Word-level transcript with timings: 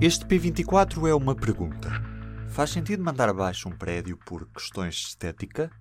Este 0.00 0.24
P24 0.24 1.08
é 1.08 1.14
uma 1.14 1.34
pergunta. 1.34 1.90
Faz 2.50 2.70
sentido 2.70 3.02
mandar 3.02 3.28
abaixo 3.28 3.68
um 3.68 3.72
prédio 3.72 4.16
por 4.16 4.46
questões 4.46 4.94
de 4.94 5.08
estética? 5.08 5.72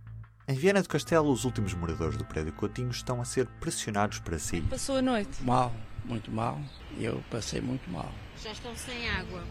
Em 0.47 0.55
Viana 0.55 0.81
do 0.81 0.89
Castelo, 0.89 1.31
os 1.31 1.45
últimos 1.45 1.75
moradores 1.75 2.17
do 2.17 2.25
prédio 2.25 2.51
Coutinho 2.53 2.89
estão 2.89 3.21
a 3.21 3.25
ser 3.25 3.45
pressionados 3.59 4.17
para 4.19 4.39
sair. 4.39 4.63
Passou 4.63 4.97
a 4.97 5.03
noite? 5.03 5.43
Mal, 5.43 5.71
muito 6.03 6.31
mal. 6.31 6.59
Eu 6.99 7.23
passei 7.29 7.61
muito 7.61 7.87
mal. 7.91 8.11
Já 8.43 8.53
estão 8.53 8.75
sem 8.75 9.07
água. 9.07 9.43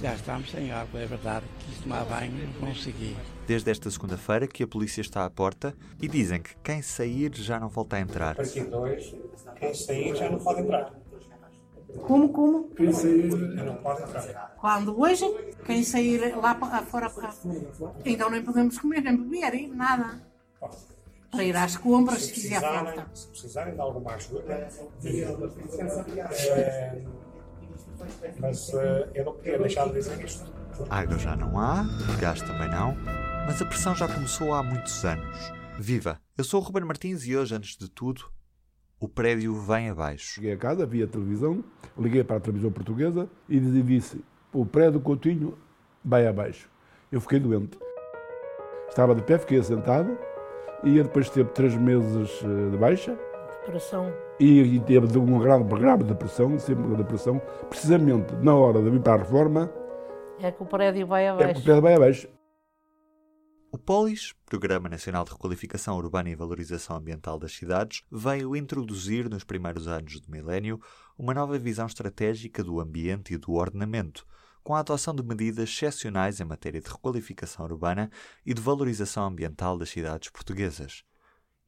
Já 0.00 0.14
estamos 0.14 0.50
sem 0.50 0.70
água, 0.70 0.98
é 0.98 1.06
verdade. 1.06 1.44
Quis 1.60 1.78
tomar 1.80 2.04
banho, 2.06 2.32
não 2.58 2.68
consegui. 2.68 3.14
Desde 3.46 3.70
esta 3.70 3.90
segunda-feira 3.90 4.46
que 4.46 4.62
a 4.62 4.66
polícia 4.66 5.02
está 5.02 5.26
à 5.26 5.30
porta 5.30 5.74
e 6.00 6.08
dizem 6.08 6.40
que 6.40 6.56
quem 6.64 6.80
sair 6.80 7.34
já 7.34 7.60
não 7.60 7.68
volta 7.68 7.96
a 7.96 8.00
entrar. 8.00 8.32
A 8.32 8.36
partir 8.36 8.64
de 8.64 8.74
hoje, 8.74 9.20
quem 9.58 9.74
sair 9.74 10.16
já 10.16 10.30
não 10.30 10.38
pode 10.38 10.62
entrar. 10.62 10.90
Como, 12.02 12.28
como? 12.30 12.68
Quem 12.70 12.92
sair 12.92 13.34
não 13.34 13.76
pode 13.76 14.02
entrar. 14.02 14.54
Quando 14.58 15.00
hoje, 15.00 15.24
quem 15.64 15.82
sair 15.82 16.36
lá 16.36 16.54
para 16.54 16.82
fora, 16.82 17.10
para... 17.10 17.32
então 18.04 18.30
nem 18.30 18.42
podemos 18.42 18.78
comer, 18.78 19.00
nem 19.02 19.16
beber, 19.16 19.54
hein? 19.54 19.72
nada. 19.74 20.20
Para 21.30 21.44
ir 21.44 21.56
às 21.56 21.76
compras, 21.76 22.22
se 22.22 22.32
fizer 22.32 22.60
precisarem, 22.60 22.94
falta. 22.94 23.10
se 23.14 23.28
precisarem 23.28 23.74
de 23.74 23.80
alguma 23.80 24.14
ajuda, 24.14 24.68
mas 28.40 28.72
eu 29.14 29.24
não 29.24 29.32
podia 29.34 29.58
deixar 29.58 29.86
de 29.88 29.92
dizer 29.94 30.24
isto. 30.24 30.52
Água 30.90 31.18
já 31.18 31.36
não 31.36 31.58
há, 31.58 31.84
gás 32.20 32.40
também 32.42 32.68
não, 32.68 32.94
mas 33.46 33.60
a 33.60 33.66
pressão 33.66 33.94
já 33.94 34.06
começou 34.06 34.54
há 34.54 34.62
muitos 34.62 35.04
anos. 35.04 35.52
Viva! 35.78 36.20
Eu 36.36 36.44
sou 36.44 36.60
o 36.60 36.64
Ruben 36.64 36.84
Martins 36.84 37.26
e 37.26 37.36
hoje, 37.36 37.54
antes 37.54 37.76
de 37.76 37.88
tudo, 37.88 38.30
o 39.00 39.08
prédio 39.08 39.54
vem 39.54 39.90
abaixo. 39.90 40.24
Cheguei 40.34 40.52
a 40.52 40.56
casa, 40.56 40.86
vi 40.86 41.02
a 41.02 41.06
televisão, 41.06 41.62
liguei 41.98 42.24
para 42.24 42.36
a 42.36 42.40
televisão 42.40 42.70
portuguesa 42.70 43.28
e 43.48 43.58
disse: 43.60 44.24
o 44.52 44.64
prédio 44.64 45.00
Coutinho 45.00 45.54
vai 46.04 46.26
abaixo. 46.26 46.68
Eu 47.10 47.20
fiquei 47.20 47.38
doente. 47.38 47.78
Estava 48.88 49.14
de 49.14 49.22
pé, 49.22 49.38
fiquei 49.38 49.58
assentado 49.58 50.16
e 50.82 51.02
depois 51.02 51.28
teve 51.30 51.50
três 51.50 51.74
meses 51.76 52.40
eh, 52.42 52.70
de 52.70 52.76
baixa 52.76 53.18
Coração. 53.64 54.12
e, 54.38 54.76
e 54.76 54.80
teve 54.80 55.06
de 55.06 55.18
uma 55.18 55.42
grave, 55.42 55.64
grave 55.64 56.04
depressão, 56.04 56.58
sempre 56.58 56.84
uma 56.84 56.96
depressão, 56.96 57.40
precisamente 57.68 58.34
na 58.36 58.54
hora 58.54 58.80
de 58.80 58.88
vir 58.90 59.00
para 59.00 59.14
a 59.14 59.16
reforma, 59.18 59.70
É 60.40 60.50
que 60.52 60.62
o 60.62 60.66
prédio 60.66 61.06
vai 61.06 61.24
é 61.26 61.30
que 61.32 61.32
o 61.32 61.42
abaixo. 61.42 61.62
prédio 61.64 61.82
vai 61.82 61.94
abaixo. 61.94 62.28
O 63.76 63.78
POLIS, 63.78 64.32
Programa 64.46 64.88
Nacional 64.88 65.22
de 65.22 65.32
Requalificação 65.32 65.98
Urbana 65.98 66.30
e 66.30 66.34
Valorização 66.34 66.96
Ambiental 66.96 67.38
das 67.38 67.52
Cidades, 67.52 68.02
veio 68.10 68.56
introduzir 68.56 69.28
nos 69.28 69.44
primeiros 69.44 69.86
anos 69.86 70.18
do 70.18 70.30
milénio 70.30 70.80
uma 71.18 71.34
nova 71.34 71.58
visão 71.58 71.84
estratégica 71.84 72.64
do 72.64 72.80
ambiente 72.80 73.34
e 73.34 73.36
do 73.36 73.52
ordenamento, 73.52 74.26
com 74.64 74.74
a 74.74 74.80
adoção 74.80 75.14
de 75.14 75.22
medidas 75.22 75.68
excepcionais 75.68 76.40
em 76.40 76.44
matéria 76.44 76.80
de 76.80 76.88
requalificação 76.88 77.66
urbana 77.66 78.10
e 78.46 78.54
de 78.54 78.62
valorização 78.62 79.26
ambiental 79.26 79.76
das 79.76 79.90
cidades 79.90 80.30
portuguesas. 80.30 81.04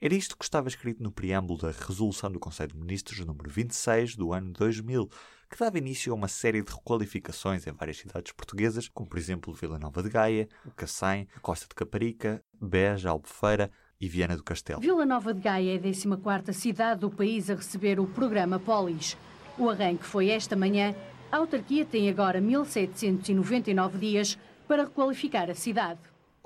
Era 0.00 0.14
isto 0.14 0.36
que 0.38 0.44
estava 0.44 0.68
escrito 0.68 1.02
no 1.02 1.10
preâmbulo 1.10 1.60
da 1.60 1.72
Resolução 1.72 2.30
do 2.30 2.38
Conselho 2.38 2.70
de 2.70 2.78
Ministros 2.78 3.18
número 3.26 3.50
26 3.50 4.14
do 4.14 4.32
ano 4.32 4.52
2000, 4.52 5.10
que 5.50 5.58
dava 5.58 5.76
início 5.76 6.12
a 6.12 6.14
uma 6.14 6.28
série 6.28 6.62
de 6.62 6.70
requalificações 6.70 7.66
em 7.66 7.72
várias 7.72 7.96
cidades 7.96 8.30
portuguesas, 8.30 8.88
como 8.88 9.08
por 9.08 9.18
exemplo 9.18 9.52
Vila 9.52 9.76
Nova 9.76 10.00
de 10.00 10.08
Gaia, 10.08 10.48
Cacém, 10.76 11.26
Costa 11.42 11.66
de 11.68 11.74
Caparica, 11.74 12.40
Beja, 12.62 13.10
Albufeira 13.10 13.72
e 14.00 14.08
Viana 14.08 14.36
do 14.36 14.44
Castelo. 14.44 14.80
Vila 14.80 15.04
Nova 15.04 15.34
de 15.34 15.40
Gaia 15.40 15.74
é 15.74 15.76
a 15.76 15.80
14ª 15.80 16.52
cidade 16.52 17.00
do 17.00 17.10
país 17.10 17.50
a 17.50 17.56
receber 17.56 17.98
o 17.98 18.06
programa 18.06 18.60
Polis. 18.60 19.16
O 19.58 19.68
arranque 19.68 20.04
foi 20.04 20.28
esta 20.28 20.54
manhã. 20.54 20.94
A 21.32 21.38
autarquia 21.38 21.84
tem 21.84 22.08
agora 22.08 22.40
1799 22.40 23.98
dias 23.98 24.38
para 24.68 24.84
requalificar 24.84 25.50
a 25.50 25.56
cidade. 25.56 25.98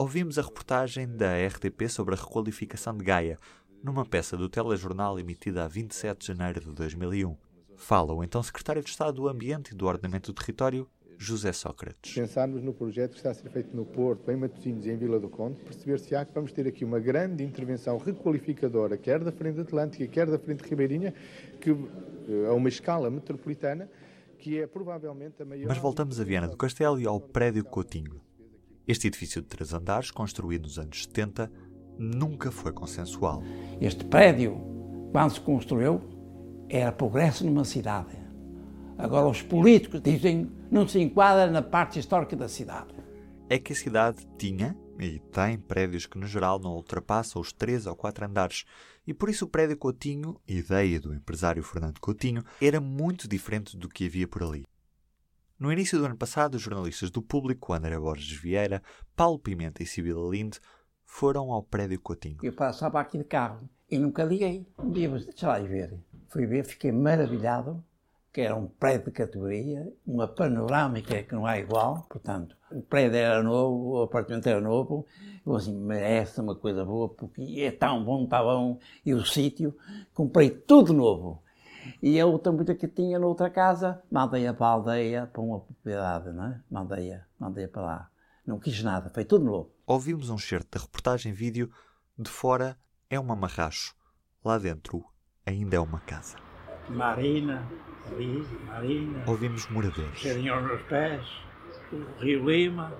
Ouvimos 0.02 0.36
a 0.36 0.42
reportagem 0.42 1.06
da 1.06 1.46
RTP 1.46 1.88
sobre 1.88 2.16
a 2.16 2.18
requalificação 2.18 2.96
de 2.96 3.04
Gaia, 3.04 3.38
numa 3.84 4.04
peça 4.04 4.36
do 4.36 4.48
telejornal 4.48 5.16
emitida 5.16 5.62
a 5.62 5.68
27 5.68 6.18
de 6.18 6.26
janeiro 6.26 6.58
de 6.58 6.72
2001. 6.72 7.36
Fala 7.76 8.12
o 8.12 8.24
então 8.24 8.42
Secretário 8.42 8.82
de 8.82 8.90
Estado 8.90 9.12
do 9.12 9.28
Ambiente 9.28 9.70
e 9.70 9.76
do 9.76 9.86
Ordenamento 9.86 10.32
do 10.32 10.34
Território, 10.34 10.88
José 11.16 11.52
Sócrates. 11.52 12.14
pensarmos 12.14 12.64
no 12.64 12.74
projeto 12.74 13.12
que 13.12 13.18
está 13.18 13.30
a 13.30 13.34
ser 13.34 13.48
feito 13.48 13.76
no 13.76 13.86
Porto, 13.86 14.28
em 14.28 14.34
Matosinhos 14.34 14.86
e 14.86 14.90
em 14.90 14.96
Vila 14.96 15.20
do 15.20 15.28
Conde, 15.28 15.60
perceber-se-á 15.60 16.24
que 16.24 16.34
vamos 16.34 16.50
ter 16.50 16.66
aqui 16.66 16.84
uma 16.84 16.98
grande 16.98 17.44
intervenção 17.44 17.96
requalificadora, 17.96 18.98
quer 18.98 19.22
da 19.22 19.30
Frente 19.30 19.60
Atlântica, 19.60 20.04
quer 20.08 20.26
da 20.26 20.36
Frente 20.36 20.68
Ribeirinha, 20.68 21.14
que 21.60 21.70
eh, 21.70 22.48
a 22.48 22.52
uma 22.54 22.68
escala 22.68 23.08
metropolitana, 23.08 23.88
que 24.36 24.60
é 24.60 24.66
provavelmente 24.66 25.40
a 25.40 25.44
maior... 25.44 25.68
Mas 25.68 25.78
voltamos 25.78 26.18
a 26.18 26.24
Viana 26.24 26.48
do 26.48 26.56
Castelo 26.56 27.00
e 27.00 27.06
ao 27.06 27.20
prédio 27.20 27.64
Coutinho. 27.64 28.20
Este 28.92 29.06
edifício 29.06 29.40
de 29.40 29.48
três 29.48 29.72
andares, 29.72 30.10
construído 30.10 30.64
nos 30.64 30.78
anos 30.78 31.04
70, 31.04 31.50
nunca 31.98 32.50
foi 32.50 32.72
consensual. 32.72 33.42
Este 33.80 34.04
prédio, 34.04 34.60
quando 35.10 35.32
se 35.32 35.40
construiu, 35.40 35.98
era 36.68 36.92
progresso 36.92 37.42
numa 37.46 37.64
cidade. 37.64 38.14
Agora 38.98 39.28
os 39.28 39.40
políticos 39.40 40.02
dizem 40.02 40.52
não 40.70 40.86
se 40.86 41.00
enquadra 41.00 41.50
na 41.50 41.62
parte 41.62 41.98
histórica 41.98 42.36
da 42.36 42.48
cidade. 42.48 42.92
É 43.48 43.58
que 43.58 43.72
a 43.72 43.76
cidade 43.76 44.28
tinha 44.36 44.76
e 45.00 45.18
tem 45.18 45.56
prédios 45.56 46.04
que, 46.04 46.18
no 46.18 46.26
geral, 46.26 46.58
não 46.58 46.74
ultrapassam 46.74 47.40
os 47.40 47.50
três 47.50 47.86
ou 47.86 47.96
quatro 47.96 48.26
andares. 48.26 48.66
E 49.06 49.14
por 49.14 49.30
isso 49.30 49.46
o 49.46 49.48
prédio 49.48 49.78
Coutinho, 49.78 50.38
ideia 50.46 51.00
do 51.00 51.14
empresário 51.14 51.62
Fernando 51.62 51.98
Coutinho, 51.98 52.44
era 52.60 52.78
muito 52.78 53.26
diferente 53.26 53.74
do 53.74 53.88
que 53.88 54.04
havia 54.04 54.28
por 54.28 54.42
ali. 54.42 54.66
No 55.62 55.70
início 55.70 55.96
do 55.96 56.06
ano 56.06 56.16
passado, 56.16 56.56
os 56.56 56.62
jornalistas 56.62 57.08
do 57.08 57.22
Público, 57.22 57.72
André 57.72 57.96
Borges 57.96 58.36
Vieira, 58.36 58.82
Paulo 59.14 59.38
Pimenta 59.38 59.80
e 59.80 59.86
Sibila 59.86 60.28
Linde, 60.28 60.58
foram 61.04 61.52
ao 61.52 61.62
prédio 61.62 62.00
Coutinho. 62.00 62.38
Eu 62.42 62.52
passava 62.52 62.98
aqui 63.00 63.16
de 63.16 63.22
carro 63.22 63.70
e 63.88 63.96
nunca 63.96 64.24
liguei. 64.24 64.66
Um 64.76 64.90
dia, 64.90 65.08
deixa 65.08 65.46
lá 65.46 65.60
ver. 65.60 65.96
Fui 66.30 66.46
ver, 66.46 66.64
fiquei 66.64 66.90
maravilhado, 66.90 67.80
que 68.32 68.40
era 68.40 68.56
um 68.56 68.66
prédio 68.66 69.04
de 69.04 69.12
categoria, 69.12 69.88
uma 70.04 70.26
panorâmica 70.26 71.22
que 71.22 71.32
não 71.32 71.48
é 71.48 71.60
igual. 71.60 72.08
Portanto, 72.10 72.56
o 72.72 72.82
prédio 72.82 73.18
era 73.18 73.40
novo, 73.40 73.90
o 73.90 74.02
apartamento 74.02 74.48
era 74.48 74.60
novo. 74.60 75.06
Eu 75.46 75.54
assim, 75.54 75.78
merece 75.78 76.40
uma 76.40 76.56
coisa 76.56 76.84
boa, 76.84 77.08
porque 77.08 77.40
é 77.60 77.70
tão 77.70 78.04
bom, 78.04 78.24
está 78.24 78.42
bom. 78.42 78.80
E 79.06 79.14
o 79.14 79.24
sítio, 79.24 79.76
comprei 80.12 80.50
tudo 80.50 80.92
novo. 80.92 81.40
E 82.02 82.18
a 82.20 82.26
outra 82.26 82.52
mulher 82.52 82.76
que 82.76 82.88
tinha 82.88 83.18
noutra 83.18 83.50
casa, 83.50 84.02
mandei-a 84.10 84.54
para 84.54 84.66
a 84.66 84.70
aldeia, 84.70 85.26
para 85.32 85.42
uma 85.42 85.60
propriedade, 85.60 86.30
não 86.32 86.44
é? 86.44 86.60
Mandei-a, 86.70 87.24
mandei-a 87.38 87.68
para 87.68 87.82
lá. 87.82 88.10
Não 88.46 88.58
quis 88.58 88.82
nada, 88.82 89.08
foi 89.10 89.24
tudo 89.24 89.44
novo. 89.44 89.70
Ouvimos 89.86 90.30
um 90.30 90.38
certo 90.38 90.76
da 90.76 90.84
reportagem 90.84 91.32
vídeo. 91.32 91.70
De 92.18 92.28
fora 92.28 92.76
é 93.08 93.18
um 93.18 93.32
amarracho. 93.32 93.94
Lá 94.44 94.58
dentro 94.58 95.04
ainda 95.46 95.76
é 95.76 95.80
uma 95.80 96.00
casa. 96.00 96.36
Marina, 96.88 97.66
ali, 98.06 98.46
Marina. 98.66 99.24
Ouvimos 99.26 99.68
moradores. 99.70 100.18
cheirinho 100.18 100.54
aos 100.54 100.64
meus 100.64 100.82
pés, 100.82 101.24
o 101.92 102.20
Rio 102.20 102.50
Lima, 102.50 102.92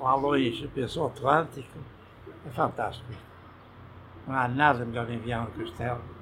lá 0.00 0.14
longe 0.14 0.64
o 0.64 0.70
Penso 0.70 1.04
Atlântico. 1.04 1.78
É 2.46 2.50
fantástico. 2.50 3.12
Não 4.26 4.34
há 4.34 4.48
nada 4.48 4.84
melhor 4.84 5.10
em 5.10 5.18
Viana 5.18 5.46
do 5.46 5.64
Castelo 5.64 6.17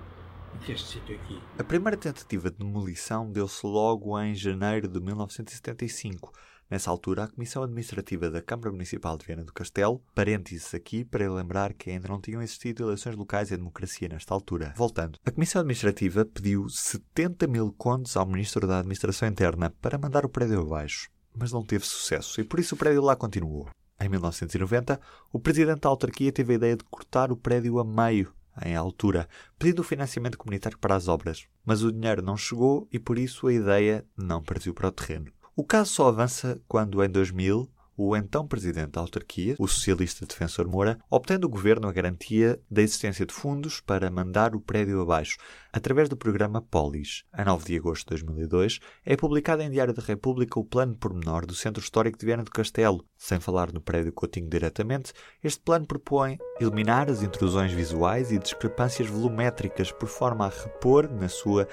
este 0.68 0.94
sítio 0.94 1.14
aqui. 1.16 1.40
A 1.58 1.64
primeira 1.64 1.96
tentativa 1.96 2.50
de 2.50 2.58
demolição 2.58 3.30
deu-se 3.30 3.66
logo 3.66 4.18
em 4.20 4.34
janeiro 4.34 4.88
de 4.88 5.00
1975. 5.00 6.32
Nessa 6.68 6.90
altura, 6.90 7.24
a 7.24 7.28
Comissão 7.28 7.62
Administrativa 7.62 8.28
da 8.28 8.42
Câmara 8.42 8.72
Municipal 8.72 9.16
de 9.16 9.24
Viana 9.24 9.44
do 9.44 9.52
Castelo, 9.52 10.02
parênteses 10.16 10.74
aqui 10.74 11.04
para 11.04 11.32
lembrar 11.32 11.72
que 11.72 11.90
ainda 11.90 12.08
não 12.08 12.20
tinham 12.20 12.42
existido 12.42 12.82
eleições 12.82 13.14
locais 13.14 13.52
e 13.52 13.56
democracia 13.56 14.08
nesta 14.08 14.34
altura. 14.34 14.74
Voltando, 14.76 15.16
a 15.24 15.30
Comissão 15.30 15.60
Administrativa 15.60 16.24
pediu 16.24 16.68
70 16.68 17.46
mil 17.46 17.72
contos 17.72 18.16
ao 18.16 18.26
Ministro 18.26 18.66
da 18.66 18.80
Administração 18.80 19.28
Interna 19.28 19.70
para 19.80 19.96
mandar 19.96 20.26
o 20.26 20.28
prédio 20.28 20.60
abaixo, 20.60 21.08
mas 21.32 21.52
não 21.52 21.64
teve 21.64 21.86
sucesso 21.86 22.40
e 22.40 22.44
por 22.44 22.58
isso 22.58 22.74
o 22.74 22.78
prédio 22.78 23.02
lá 23.02 23.14
continuou. 23.14 23.68
Em 24.00 24.08
1990, 24.08 25.00
o 25.32 25.38
Presidente 25.38 25.82
da 25.82 25.88
autarquia 25.88 26.32
teve 26.32 26.52
a 26.52 26.56
ideia 26.56 26.76
de 26.76 26.84
cortar 26.84 27.30
o 27.30 27.36
prédio 27.36 27.78
a 27.78 27.84
meio 27.84 28.34
em 28.64 28.74
altura, 28.74 29.28
pedindo 29.58 29.82
financiamento 29.82 30.38
comunitário 30.38 30.78
para 30.78 30.94
as 30.94 31.08
obras. 31.08 31.46
Mas 31.64 31.82
o 31.82 31.92
dinheiro 31.92 32.22
não 32.22 32.36
chegou 32.36 32.88
e 32.92 32.98
por 32.98 33.18
isso 33.18 33.46
a 33.46 33.52
ideia 33.52 34.06
não 34.16 34.42
partiu 34.42 34.72
para 34.72 34.88
o 34.88 34.92
terreno. 34.92 35.32
O 35.54 35.64
caso 35.64 35.90
só 35.90 36.08
avança 36.08 36.60
quando, 36.68 37.02
em 37.02 37.08
2000, 37.08 37.68
o 37.96 38.16
então 38.16 38.46
presidente 38.46 38.90
da 38.90 39.00
autarquia, 39.00 39.56
o 39.58 39.66
socialista 39.66 40.26
Defensor 40.26 40.68
Moura, 40.68 40.98
obtém 41.10 41.38
do 41.38 41.48
governo 41.48 41.88
a 41.88 41.92
garantia 41.92 42.60
da 42.70 42.82
existência 42.82 43.24
de 43.24 43.32
fundos 43.32 43.80
para 43.80 44.10
mandar 44.10 44.54
o 44.54 44.60
prédio 44.60 45.00
abaixo, 45.00 45.38
através 45.72 46.08
do 46.08 46.16
programa 46.16 46.60
Polis. 46.60 47.24
A 47.32 47.44
9 47.44 47.64
de 47.64 47.76
agosto 47.76 48.14
de 48.14 48.24
2002, 48.24 48.80
é 49.04 49.16
publicado 49.16 49.62
em 49.62 49.70
Diário 49.70 49.94
da 49.94 50.02
República 50.02 50.60
o 50.60 50.64
plano 50.64 50.94
pormenor 50.94 51.46
do 51.46 51.54
Centro 51.54 51.82
Histórico 51.82 52.18
de 52.18 52.26
Viana 52.26 52.44
do 52.44 52.50
Castelo. 52.50 53.04
Sem 53.16 53.40
falar 53.40 53.72
no 53.72 53.80
prédio 53.80 54.12
Coutinho 54.12 54.48
diretamente, 54.48 55.12
este 55.42 55.60
plano 55.60 55.86
propõe 55.86 56.38
eliminar 56.60 57.10
as 57.10 57.22
intrusões 57.22 57.72
visuais 57.72 58.30
e 58.30 58.38
discrepâncias 58.38 59.08
volumétricas 59.08 59.90
por 59.90 60.08
forma 60.08 60.46
a 60.46 60.50
repor, 60.50 61.10
na 61.10 61.28
sua 61.28 61.66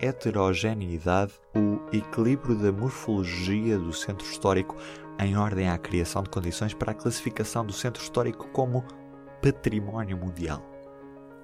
heterogeneidade, 0.00 1.32
o 1.54 1.80
equilíbrio 1.92 2.56
da 2.56 2.70
morfologia 2.70 3.78
do 3.78 3.92
centro 3.92 4.26
histórico 4.26 4.76
em 5.18 5.36
ordem 5.36 5.68
à 5.68 5.76
criação 5.76 6.22
de 6.22 6.30
condições 6.30 6.74
para 6.74 6.92
a 6.92 6.94
classificação 6.94 7.64
do 7.64 7.72
centro 7.72 8.02
histórico 8.02 8.48
como 8.48 8.84
património 9.42 10.16
mundial. 10.16 10.64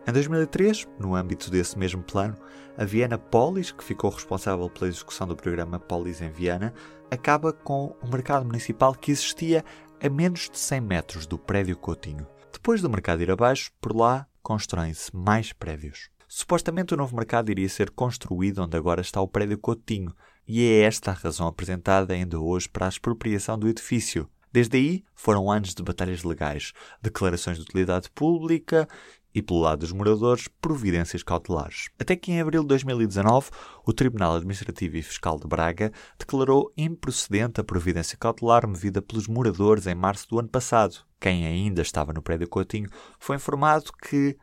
Em 0.07 0.13
2003, 0.13 0.87
no 0.99 1.15
âmbito 1.15 1.51
desse 1.51 1.79
mesmo 1.79 2.03
plano, 2.03 2.37
a 2.77 2.85
Viena 2.85 3.17
Polis, 3.17 3.73
que 3.73 3.83
ficou 3.83 4.11
responsável 4.11 4.69
pela 4.69 4.89
execução 4.89 5.27
do 5.27 5.35
programa 5.35 5.79
Polis 5.81 6.21
em 6.21 6.31
Viena, 6.31 6.75
acaba 7.11 7.53
com 7.53 7.97
o 8.03 8.09
mercado 8.09 8.45
municipal 8.45 8.95
que 8.95 9.11
existia 9.11 9.65
a 10.03 10.09
menos 10.11 10.51
de 10.51 10.59
100 10.59 10.81
metros 10.81 11.27
do 11.27 11.39
prédio 11.39 11.77
Coutinho. 11.77 12.27
Depois 12.53 12.83
do 12.83 12.91
mercado 12.91 13.23
ir 13.23 13.31
abaixo, 13.31 13.71
por 13.81 13.97
lá 13.97 14.27
constroem-se 14.43 15.15
mais 15.17 15.53
prédios. 15.53 16.11
Supostamente 16.29 16.93
o 16.93 16.97
novo 16.97 17.17
mercado 17.17 17.51
iria 17.51 17.69
ser 17.69 17.91
construído 17.91 18.63
onde 18.63 18.77
agora 18.77 19.01
está 19.01 19.21
o 19.21 19.29
prédio 19.29 19.57
Coutinho, 19.57 20.15
e 20.47 20.63
é 20.63 20.83
esta 20.83 21.11
a 21.11 21.15
razão 21.15 21.47
apresentada 21.47 22.13
ainda 22.15 22.39
hoje 22.39 22.69
para 22.69 22.87
a 22.87 22.89
expropriação 22.89 23.59
do 23.59 23.69
edifício. 23.69 24.29
Desde 24.53 24.77
aí 24.77 25.05
foram 25.15 25.51
anos 25.51 25.75
de 25.75 25.83
batalhas 25.83 26.23
legais, 26.23 26.73
declarações 27.03 27.57
de 27.57 27.65
utilidade 27.65 28.09
pública 28.11 28.87
e, 29.35 29.43
pelo 29.43 29.61
lado 29.61 29.81
dos 29.81 29.91
moradores, 29.91 30.47
providências 30.61 31.25
cautelares. 31.25 31.89
Até 31.99 32.15
que 32.15 32.31
em 32.31 32.41
abril 32.41 32.63
de 32.63 32.69
2019, 32.69 33.51
o 33.85 33.93
Tribunal 33.93 34.37
Administrativo 34.37 34.97
e 34.97 35.03
Fiscal 35.03 35.41
de 35.41 35.49
Braga 35.49 35.93
declarou 36.17 36.73
improcedente 36.77 37.61
a 37.61 37.65
providência 37.65 38.17
cautelar 38.17 38.67
movida 38.69 39.03
pelos 39.03 39.27
moradores 39.27 39.89
em 39.89 39.95
março 39.95 40.29
do 40.29 40.39
ano 40.39 40.49
passado. 40.49 40.99
Quem 41.19 41.47
ainda 41.47 41.83
estava 41.83 42.13
no 42.13 42.23
prédio 42.23 42.49
Coutinho 42.49 42.89
foi 43.19 43.37
informado 43.37 43.91
que 43.93 44.37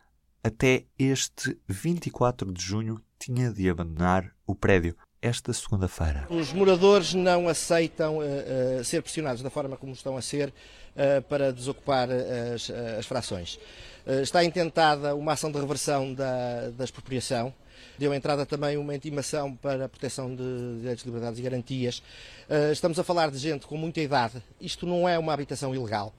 até 0.44 0.86
este 1.00 1.58
24 1.70 2.52
de 2.52 2.62
junho 2.62 3.00
tinha 3.18 3.52
de 3.52 3.70
abandonar 3.70 4.34
o 4.46 4.56
prédio 4.56 4.96
esta 5.22 5.54
segunda-feira. 5.54 6.26
Os 6.30 6.52
moradores 6.52 7.14
não 7.14 7.48
aceitam 7.48 8.18
uh, 8.18 8.22
uh, 8.80 8.84
ser 8.84 9.04
pressionados 9.04 9.44
da 9.44 9.50
forma 9.52 9.78
como 9.78 9.94
estão 9.94 10.18
a 10.18 10.22
ser 10.22 10.50
uh, 10.50 11.22
para 11.30 11.54
desocupar 11.54 12.10
as, 12.10 12.70
as 12.98 13.06
frações. 13.06 13.60
está 14.24 14.44
intentada 14.44 15.16
uma 15.16 15.34
ação 15.34 15.52
de 15.52 15.60
reversão 15.60 16.12
da, 16.14 16.70
da 16.72 16.84
expropriação. 16.84 17.54
Deu 18.00 18.14
entrada 18.14 18.46
também 18.48 18.78
uma 18.78 18.96
intimação 18.96 19.56
para 19.56 19.86
a 19.86 19.90
proteção 19.90 20.36
de 20.36 20.80
direitos, 20.80 21.06
liberdades 21.06 21.40
e 21.40 21.42
garantias. 21.42 22.02
estamos 22.72 22.98
a 22.98 23.04
falar 23.04 23.30
de 23.30 23.38
gente 23.38 23.68
com 23.68 23.78
muita 23.78 24.02
idade. 24.02 24.42
Isto 24.60 24.88
não 24.88 25.08
é 25.08 25.20
uma 25.20 25.34
habitação 25.34 25.74
ilegal. 25.74 26.14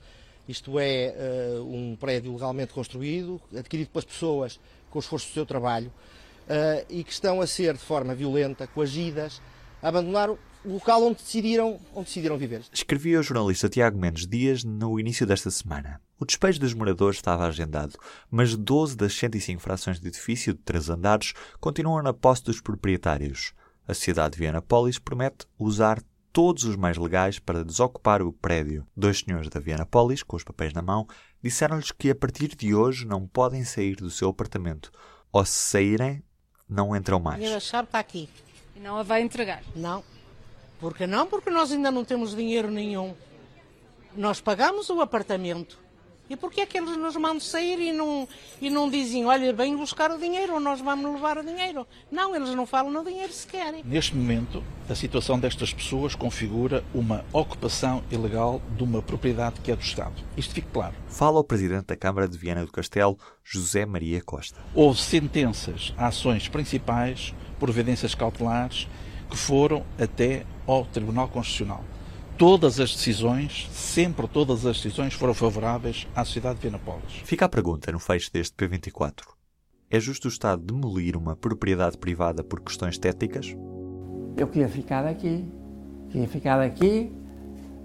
Isto 0.49 0.79
é 0.79 1.15
um 1.61 1.97
prédio 1.99 2.33
legalmente 2.33 2.73
construído, 2.73 3.41
adquirido 3.57 3.91
pelas 3.91 4.05
pessoas 4.05 4.61
com 4.91 4.99
o 4.99 5.01
esforço 5.01 5.29
do 5.29 5.35
seu 5.35 5.47
trabalho 5.47 5.93
uh, 6.53 6.87
e 6.91 7.03
que 7.03 7.13
estão 7.13 7.41
a 7.41 7.47
ser, 7.47 7.75
de 7.75 7.81
forma 7.81 8.15
violenta, 8.15 8.67
coagidas, 8.67 9.41
a 9.83 9.89
abandonar 9.89 10.31
o 10.31 10.39
local 10.65 11.03
onde 11.03 11.23
decidiram, 11.23 11.81
onde 11.95 12.07
decidiram 12.07 12.37
viver. 12.37 12.63
Escrevia 12.73 13.19
o 13.19 13.23
jornalista 13.23 13.69
Tiago 13.69 13.99
Mendes 13.99 14.27
Dias 14.27 14.63
no 14.63 15.01
início 15.01 15.27
desta 15.27 15.51
semana. 15.51 16.01
O 16.21 16.25
despejo 16.25 16.61
dos 16.61 16.75
moradores 16.75 17.17
estava 17.17 17.47
agendado, 17.47 17.99
mas 18.31 18.55
12 18.55 18.97
das 18.97 19.13
105 19.15 19.61
frações 19.61 19.99
de 19.99 20.07
edifício 20.07 20.53
de 20.53 20.61
três 20.61 20.89
andares 20.89 21.33
continuam 21.59 22.03
na 22.03 22.13
posse 22.13 22.45
dos 22.45 22.61
proprietários. 22.61 23.53
A 23.89 23.95
sociedade 23.95 24.35
de 24.35 24.39
Viana 24.39 24.63
Polis 24.63 25.01
promete 25.01 25.47
usar 25.59 26.01
todos 26.33 26.63
os 26.63 26.77
meios 26.77 26.97
legais 26.97 27.41
para 27.41 27.65
desocupar 27.65 28.23
o 28.23 28.33
prédio. 28.33 28.87
Dois 28.97 29.19
senhores 29.19 29.49
da 29.49 29.59
Viana 29.59 29.85
Polis, 29.85 30.23
com 30.23 30.37
os 30.37 30.45
papéis 30.45 30.73
na 30.73 30.81
mão, 30.81 31.09
disseram-lhes 31.43 31.91
que 31.91 32.09
a 32.11 32.15
partir 32.15 32.55
de 32.55 32.73
hoje 32.73 33.05
não 33.05 33.27
podem 33.27 33.65
sair 33.65 33.97
do 33.97 34.11
seu 34.11 34.29
apartamento, 34.29 34.93
ou 35.33 35.45
se 35.45 35.53
saírem, 35.53 36.23
não 36.73 36.97
entram 36.97 37.21
mais. 37.21 37.43
A 37.53 37.61
chave 37.61 37.87
está 37.87 37.99
aqui. 37.99 38.29
E 38.75 38.81
não 38.81 38.97
a 38.97 39.03
vai 39.03 39.23
entregar? 39.23 39.63
Não. 39.77 40.03
Por 40.81 40.97
que 40.97 41.07
não? 41.07 41.27
Porque 41.27 41.51
nós 41.51 41.71
ainda 41.71 41.91
não 41.91 42.05
temos 42.05 42.35
dinheiro 42.35 42.71
nenhum. 42.71 43.15
Nós 44.17 44.41
pagamos 44.41 44.91
o 44.91 45.01
apartamento. 45.01 45.79
E 46.32 46.37
por 46.37 46.50
que 46.50 46.62
é 46.62 46.67
que 46.67 46.79
eles 46.79 46.96
nos 46.96 47.14
mandam 47.14 47.40
sair 47.40 47.79
e 47.79 47.93
não, 47.93 48.26
e 48.58 48.70
não 48.70 48.88
dizem, 48.88 49.26
olha, 49.26 49.52
vem 49.52 49.76
buscar 49.76 50.11
o 50.11 50.17
dinheiro 50.17 50.55
ou 50.55 50.61
nós 50.61 50.81
vamos 50.81 51.12
levar 51.12 51.37
o 51.37 51.44
dinheiro? 51.44 51.87
Não, 52.11 52.34
eles 52.34 52.49
não 52.55 52.64
falam 52.64 52.90
no 52.90 53.05
dinheiro 53.05 53.31
se 53.31 53.46
querem. 53.46 53.84
Neste 53.84 54.17
momento, 54.17 54.64
a 54.88 54.94
situação 54.94 55.38
destas 55.38 55.75
pessoas 55.75 56.14
configura 56.14 56.82
uma 56.94 57.23
ocupação 57.34 58.02
ilegal 58.11 58.62
de 58.79 58.82
uma 58.82 59.02
propriedade 59.02 59.61
que 59.61 59.70
é 59.70 59.76
do 59.76 59.82
Estado. 59.82 60.14
Isto 60.34 60.55
fique 60.55 60.69
claro. 60.73 60.94
Fala 61.06 61.38
o 61.38 61.44
Presidente 61.44 61.88
da 61.88 61.96
Câmara 61.96 62.26
de 62.26 62.38
Viana 62.38 62.64
do 62.64 62.73
Castelo, 62.73 63.19
José 63.44 63.84
Maria 63.84 64.23
Costa. 64.23 64.58
Houve 64.75 65.02
sentenças, 65.02 65.93
ações 65.99 66.49
principais, 66.49 67.34
providências 67.61 68.14
cautelares, 68.14 68.88
que 69.29 69.37
foram 69.37 69.84
até 70.00 70.46
ao 70.67 70.87
Tribunal 70.87 71.29
Constitucional 71.29 71.84
todas 72.37 72.81
as 72.81 72.94
decisões, 72.94 73.69
sempre 73.73 74.26
todas 74.26 74.67
as 74.67 74.76
decisões 74.76 75.14
foram 75.14 75.34
favoráveis 75.34 76.06
à 76.14 76.25
cidade 76.25 76.56
de 76.56 76.62
Vianapólis. 76.62 77.14
Fica 77.25 77.44
a 77.44 77.49
pergunta 77.49 77.90
no 77.93 77.99
fecho 77.99 78.32
deste 78.32 78.55
P24. 78.56 79.23
É 79.90 80.00
justo 80.00 80.26
o 80.26 80.29
Estado 80.29 80.62
demolir 80.62 81.17
uma 81.17 81.37
propriedade 81.37 81.99
privada 81.99 82.43
por 82.43 82.61
questões 82.61 82.94
estéticas? 82.94 83.55
Eu 84.37 84.49
queria 84.49 84.69
ficar 84.69 85.05
aqui. 85.06 85.46
Queria 86.11 86.29
ficar 86.29 86.61
aqui. 86.61 87.12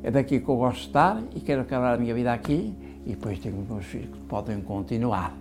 É 0.01 0.09
daqui 0.09 0.39
que 0.39 0.47
eu 0.47 0.55
gosto 0.55 0.81
de 0.81 0.87
estar 0.87 1.21
e 1.35 1.41
quero 1.41 1.61
acabar 1.61 1.95
a 1.95 1.97
minha 1.97 2.13
vida 2.13 2.31
aqui. 2.31 2.73
E 3.05 3.11
depois 3.11 3.39
tenho 3.39 3.57
meus 3.69 3.85
filhos 3.85 4.09
que 4.09 4.19
podem 4.21 4.61
continuar. 4.61 5.37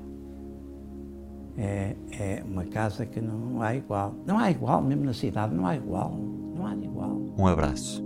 É, 1.56 1.96
é 2.12 2.42
uma 2.44 2.64
casa 2.64 3.06
que 3.06 3.20
não 3.20 3.62
há 3.62 3.74
igual. 3.74 4.14
Não 4.26 4.38
há 4.38 4.50
igual, 4.50 4.82
mesmo 4.82 5.04
na 5.04 5.14
cidade, 5.14 5.54
não 5.54 5.66
há 5.66 5.76
igual. 5.76 6.10
Não 6.54 6.66
há 6.66 6.74
igual. 6.74 7.34
Um 7.38 7.46
abraço. 7.46 8.05